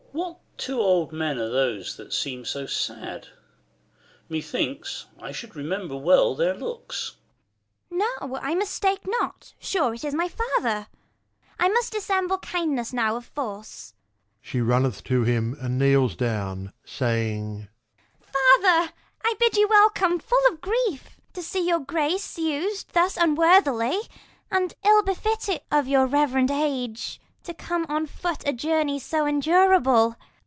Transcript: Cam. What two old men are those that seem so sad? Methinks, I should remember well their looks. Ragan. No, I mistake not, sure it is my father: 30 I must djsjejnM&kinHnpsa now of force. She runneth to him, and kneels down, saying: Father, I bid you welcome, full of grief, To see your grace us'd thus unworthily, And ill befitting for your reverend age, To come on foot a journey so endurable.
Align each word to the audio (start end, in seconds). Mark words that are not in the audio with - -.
Cam. 0.13 0.19
What 0.19 0.39
two 0.67 0.79
old 0.81 1.11
men 1.13 1.37
are 1.39 1.49
those 1.49 1.95
that 1.95 2.13
seem 2.13 2.45
so 2.45 2.65
sad? 2.67 3.29
Methinks, 4.29 5.07
I 5.19 5.31
should 5.31 5.55
remember 5.55 5.95
well 5.97 6.35
their 6.35 6.53
looks. 6.53 7.15
Ragan. 7.89 7.97
No, 8.21 8.35
I 8.39 8.53
mistake 8.53 9.07
not, 9.07 9.53
sure 9.57 9.93
it 9.95 10.03
is 10.03 10.13
my 10.13 10.27
father: 10.27 10.87
30 11.57 11.57
I 11.61 11.69
must 11.69 11.93
djsjejnM&kinHnpsa 11.93 12.93
now 12.93 13.15
of 13.15 13.25
force. 13.25 13.95
She 14.41 14.61
runneth 14.61 15.03
to 15.05 15.23
him, 15.23 15.55
and 15.59 15.79
kneels 15.79 16.15
down, 16.17 16.73
saying: 16.85 17.69
Father, 18.19 18.91
I 19.23 19.33
bid 19.39 19.55
you 19.55 19.67
welcome, 19.69 20.19
full 20.19 20.43
of 20.51 20.61
grief, 20.61 21.17
To 21.33 21.41
see 21.41 21.65
your 21.67 21.79
grace 21.79 22.37
us'd 22.37 22.91
thus 22.93 23.17
unworthily, 23.17 23.97
And 24.51 24.75
ill 24.85 25.01
befitting 25.01 25.59
for 25.71 25.81
your 25.81 26.05
reverend 26.05 26.51
age, 26.51 27.19
To 27.45 27.55
come 27.55 27.87
on 27.89 28.05
foot 28.05 28.47
a 28.47 28.53
journey 28.53 28.99
so 28.99 29.25
endurable. 29.25 30.15